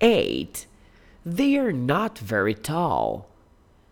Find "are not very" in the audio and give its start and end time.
1.56-2.54